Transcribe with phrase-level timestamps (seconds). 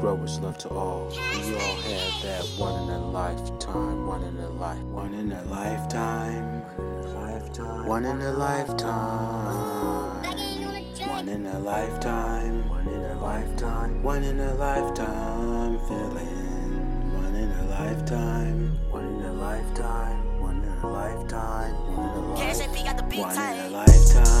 [0.00, 1.08] growers love to all.
[1.08, 5.42] We all have that one in a lifetime, one in a life, one in a
[5.44, 6.62] lifetime,
[7.14, 10.22] lifetime, one in a lifetime,
[11.08, 17.50] one in a lifetime, one in a lifetime, one in a lifetime feeling, one in
[17.50, 23.36] a lifetime, one in a lifetime, one in a lifetime, one in a lifetime, one
[23.36, 24.37] in a lifetime.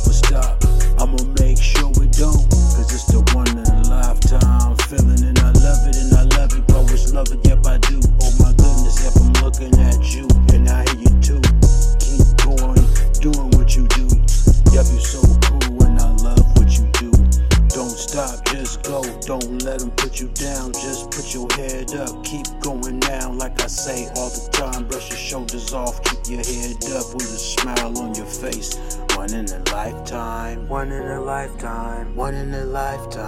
[0.00, 0.64] Never stop.
[0.98, 5.52] I'ma make sure it don't, cause it's the one in a lifetime feeling, and I
[5.60, 8.00] love it, and I love it, growers love it, yep I do.
[8.22, 11.42] Oh my goodness, yep I'm looking at you, and I hear you too.
[12.00, 12.84] Keep going,
[13.20, 14.08] doing what you do.
[14.72, 17.10] Yep, you're so cool, and I love what you do.
[17.68, 19.02] Don't stop, just go.
[19.26, 20.72] Don't let them put you down.
[20.72, 22.24] Just put your head up.
[22.24, 24.88] Keep going now, like I say all the time.
[24.88, 26.02] Brush your shoulders off.
[26.04, 28.74] Keep your head up with a smile on your face.
[29.20, 30.66] One in a lifetime.
[30.66, 32.16] One in a lifetime.
[32.16, 33.20] One in a lifetime.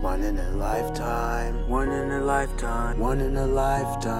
[0.00, 1.68] One in a lifetime.
[1.68, 2.98] One in a lifetime.
[2.98, 4.10] One in a lifetime.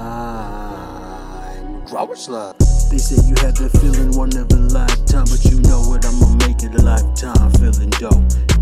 [1.86, 2.58] Growers love.
[2.90, 6.04] They say you had that feeling one of a lifetime, but you know what?
[6.04, 8.12] I'ma make it a lifetime feeling dope.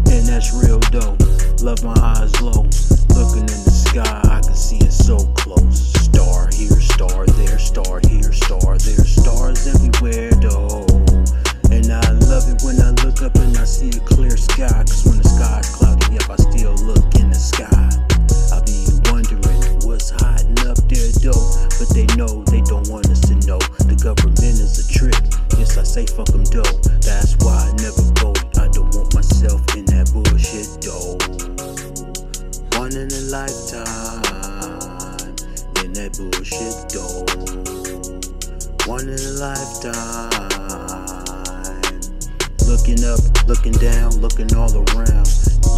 [0.07, 1.19] And that's real dope.
[1.61, 2.63] Love my eyes low.
[3.19, 5.95] Looking in the sky, I can see it so close.
[5.99, 7.27] Star here, star
[14.19, 14.83] clear sky.
[14.83, 17.87] Cause when the sky's cloudy, yep, I still look in the sky.
[18.51, 18.75] I be
[19.07, 21.47] wondering what's hiding up there though.
[21.79, 23.63] But they know they don't want us to know.
[23.87, 25.15] The government is a trick.
[25.55, 26.67] Yes, I say fuck them though.
[26.99, 28.43] That's why I never vote.
[28.59, 31.15] I don't want myself in that bullshit though.
[32.75, 34.27] One in a lifetime.
[35.87, 37.23] In that bullshit though.
[38.91, 40.68] One in a lifetime.
[42.69, 45.27] Looking up, looking down, looking all around.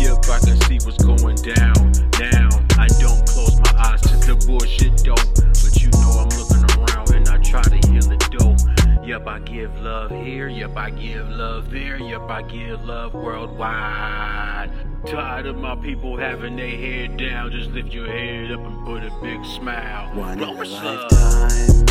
[0.01, 2.49] Yep, I can see what's going down now.
[2.79, 7.11] I don't close my eyes to the bullshit though, but you know I'm looking around
[7.15, 8.57] and I try to heal it though.
[9.05, 10.49] Yep, I give love here.
[10.49, 11.97] Yep, I give love there.
[11.97, 14.73] Yep, I give love worldwide.
[15.07, 17.53] Tired of my people having their head down.
[17.53, 20.13] Just lift your head up and put a big smile.
[20.17, 21.91] One in a lifetime.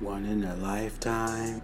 [0.00, 1.60] One in a lifetime.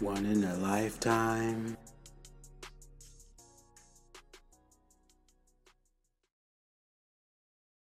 [0.00, 1.78] One in a lifetime.